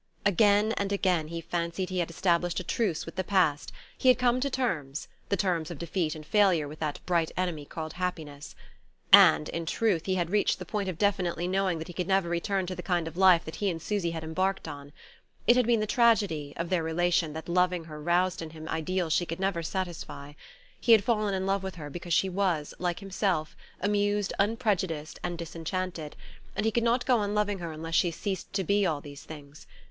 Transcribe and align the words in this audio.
Again 0.25 0.71
and 0.77 0.91
again 0.91 1.27
he 1.27 1.41
fancied 1.41 1.91
he 1.91 1.99
had 1.99 2.09
established 2.09 2.59
a 2.59 2.63
truce 2.63 3.05
with 3.05 3.17
the 3.17 3.23
past: 3.23 3.71
had 4.03 4.17
come 4.17 4.39
to 4.41 4.49
terms 4.49 5.07
the 5.29 5.37
terms 5.37 5.69
of 5.69 5.77
defeat 5.77 6.15
and 6.15 6.25
failure 6.25 6.67
with 6.67 6.79
that 6.79 6.99
bright 7.05 7.29
enemy 7.37 7.65
called 7.65 7.93
happiness. 7.93 8.55
And, 9.13 9.47
in 9.49 9.67
truth, 9.67 10.07
he 10.07 10.15
had 10.15 10.31
reached 10.31 10.57
the 10.57 10.65
point 10.65 10.89
of 10.89 10.97
definitely 10.97 11.47
knowing 11.47 11.77
that 11.77 11.85
he 11.87 11.93
could 11.93 12.07
never 12.07 12.29
return 12.29 12.65
to 12.65 12.73
the 12.75 12.81
kind 12.81 13.07
of 13.07 13.15
life 13.15 13.45
that 13.45 13.57
he 13.57 13.69
and 13.69 13.79
Susy 13.79 14.09
had 14.09 14.23
embarked 14.23 14.67
on. 14.67 14.91
It 15.45 15.55
had 15.55 15.67
been 15.67 15.81
the 15.81 15.85
tragedy, 15.85 16.53
of 16.57 16.69
their 16.71 16.81
relation 16.81 17.33
that 17.33 17.47
loving 17.47 17.83
her 17.83 18.01
roused 18.01 18.41
in 18.41 18.49
him 18.49 18.67
ideals 18.69 19.13
she 19.13 19.27
could 19.27 19.39
never 19.39 19.61
satisfy. 19.61 20.33
He 20.79 20.93
had 20.93 21.03
fallen 21.03 21.35
in 21.35 21.45
love 21.45 21.61
with 21.61 21.75
her 21.75 21.91
because 21.91 22.15
she 22.15 22.27
was, 22.27 22.73
like 22.79 23.01
himself, 23.01 23.55
amused, 23.79 24.33
unprejudiced 24.39 25.19
and 25.21 25.37
disenchanted; 25.37 26.15
and 26.55 26.65
he 26.65 26.71
could 26.71 26.81
not 26.83 27.05
go 27.05 27.19
on 27.19 27.35
loving 27.35 27.59
her 27.59 27.71
unless 27.71 27.93
she 27.93 28.09
ceased 28.09 28.51
to 28.53 28.63
be 28.63 28.83
all 28.83 28.99
these 28.99 29.21
things. 29.25 29.67